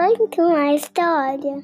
[0.00, 1.58] Conta uma história.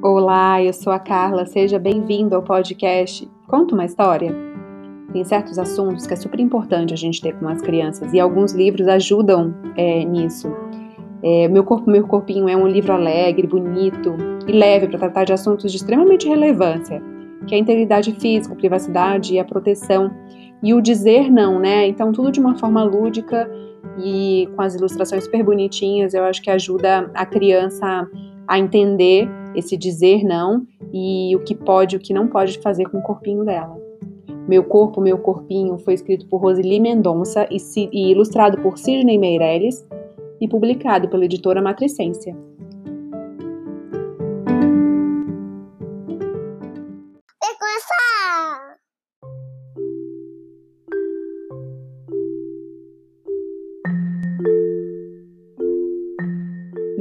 [0.00, 4.32] Olá, eu sou a Carla, seja bem-vindo ao podcast Conta uma História.
[5.12, 8.52] Tem certos assuntos que é super importante a gente ter com as crianças e alguns
[8.52, 10.46] livros ajudam é, nisso.
[11.24, 14.14] É, meu Corpo, Meu Corpinho é um livro alegre, bonito
[14.46, 17.02] e leve para tratar de assuntos de extremamente relevância
[17.46, 20.10] que é a integridade física, a privacidade e a proteção
[20.62, 21.86] e o dizer não, né?
[21.86, 23.50] Então tudo de uma forma lúdica
[23.98, 28.08] e com as ilustrações super bonitinhas, eu acho que ajuda a criança
[28.46, 32.88] a entender esse dizer não e o que pode e o que não pode fazer
[32.88, 33.76] com o corpinho dela.
[34.48, 37.58] Meu Corpo, Meu Corpinho foi escrito por Roseli Mendonça e,
[37.92, 39.86] e ilustrado por Sidney Meirelles
[40.40, 42.36] e publicado pela editora Matricência.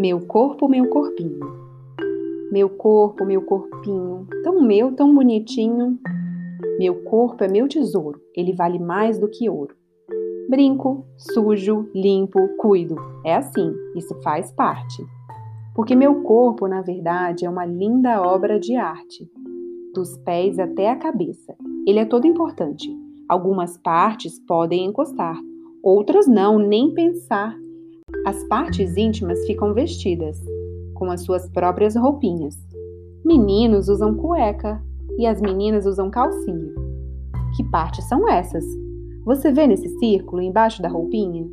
[0.01, 1.39] Meu corpo, meu corpinho.
[2.51, 5.99] Meu corpo, meu corpinho, tão meu, tão bonitinho.
[6.79, 9.75] Meu corpo é meu tesouro, ele vale mais do que ouro.
[10.49, 12.95] Brinco, sujo, limpo, cuido.
[13.23, 15.05] É assim, isso faz parte.
[15.75, 19.29] Porque meu corpo, na verdade, é uma linda obra de arte.
[19.93, 21.55] Dos pés até a cabeça.
[21.85, 22.89] Ele é todo importante.
[23.29, 25.37] Algumas partes podem encostar,
[25.83, 27.55] outras não, nem pensar.
[28.25, 30.39] As partes íntimas ficam vestidas,
[30.93, 32.55] com as suas próprias roupinhas.
[33.25, 34.79] Meninos usam cueca
[35.17, 36.71] e as meninas usam calcinha.
[37.55, 38.63] Que partes são essas?
[39.25, 41.49] Você vê nesse círculo embaixo da roupinha?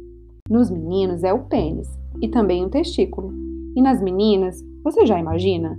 [0.51, 1.89] Nos meninos é o pênis
[2.21, 3.33] e também o testículo.
[3.75, 5.79] E nas meninas, você já imagina?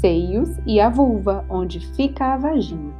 [0.00, 2.94] Seios e a vulva, onde fica a vagina.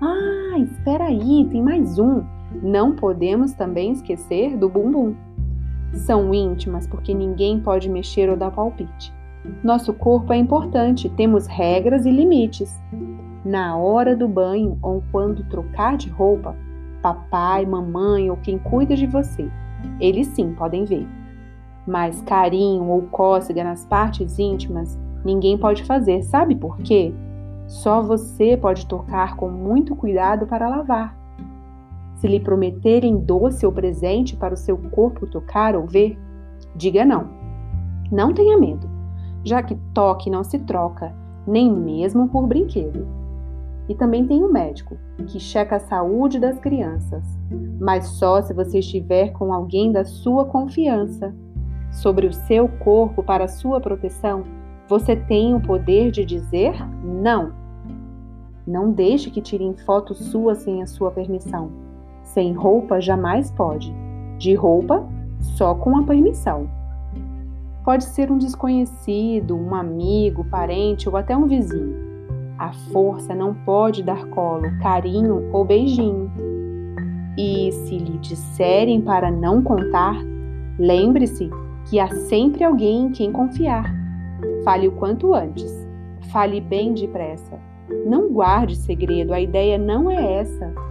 [0.00, 2.22] Ah, espera aí, tem mais um.
[2.62, 5.14] Não podemos também esquecer do bumbum
[5.92, 9.12] são íntimas porque ninguém pode mexer ou dar palpite.
[9.62, 12.80] Nosso corpo é importante, temos regras e limites.
[13.44, 16.54] Na hora do banho ou quando trocar de roupa,
[17.00, 19.48] papai, mamãe ou quem cuida de você,
[20.00, 21.06] eles sim podem ver.
[21.86, 27.14] Mas carinho ou cócega nas partes íntimas ninguém pode fazer, sabe por quê?
[27.66, 31.17] Só você pode tocar com muito cuidado para lavar.
[32.20, 36.18] Se lhe prometerem doce ou presente para o seu corpo tocar ou ver,
[36.74, 37.28] diga não.
[38.10, 38.88] Não tenha medo,
[39.44, 41.14] já que toque não se troca,
[41.46, 43.06] nem mesmo por brinquedo.
[43.88, 44.98] E também tem um médico,
[45.28, 47.24] que checa a saúde das crianças,
[47.78, 51.34] mas só se você estiver com alguém da sua confiança.
[51.90, 54.44] Sobre o seu corpo para sua proteção,
[54.88, 57.52] você tem o poder de dizer não.
[58.66, 61.87] Não deixe que tirem foto sua sem a sua permissão.
[62.34, 63.94] Sem roupa jamais pode.
[64.38, 65.06] De roupa,
[65.40, 66.68] só com a permissão.
[67.84, 71.96] Pode ser um desconhecido, um amigo, parente ou até um vizinho.
[72.58, 76.30] A força não pode dar colo, carinho ou beijinho.
[77.36, 80.16] E se lhe disserem para não contar,
[80.78, 81.48] lembre-se
[81.88, 83.90] que há sempre alguém em quem confiar.
[84.64, 85.72] Fale o quanto antes.
[86.30, 87.58] Fale bem depressa.
[88.06, 90.87] Não guarde segredo, a ideia não é essa.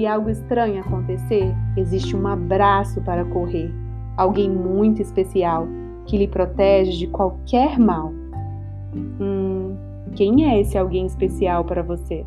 [0.00, 3.70] Se algo estranho acontecer, existe um abraço para correr,
[4.16, 5.68] alguém muito especial
[6.06, 8.10] que lhe protege de qualquer mal.
[9.20, 9.76] Hum,
[10.16, 12.24] quem é esse alguém especial para você?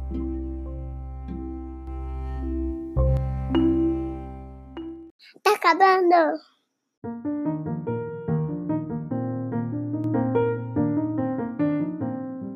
[5.42, 6.38] Tá acabando.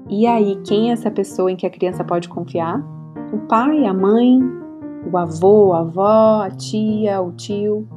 [0.07, 2.79] E aí, quem é essa pessoa em que a criança pode confiar?
[3.33, 4.66] O pai, a mãe,
[5.11, 7.87] o avô, a avó, a tia, o tio.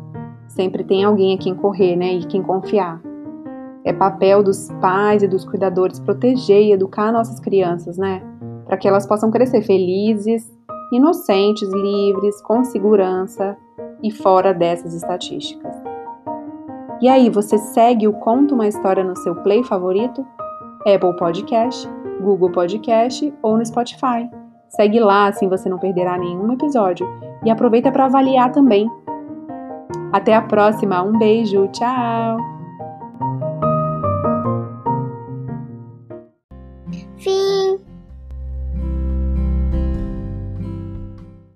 [0.48, 2.14] Sempre tem alguém a quem correr, né?
[2.14, 3.00] E quem confiar.
[3.84, 8.22] É papel dos pais e dos cuidadores proteger e educar nossas crianças, né?
[8.66, 10.50] Para que elas possam crescer felizes,
[10.92, 13.56] inocentes, livres, com segurança
[14.02, 15.74] e fora dessas estatísticas.
[17.00, 20.26] E aí, você segue o Conto uma História no seu play favorito?
[20.80, 21.88] Apple Podcast,
[22.20, 24.28] Google Podcast ou no Spotify.
[24.70, 27.06] Segue lá, assim você não perderá nenhum episódio.
[27.44, 28.88] E aproveita para avaliar também.
[30.12, 32.59] Até a próxima, um beijo, tchau!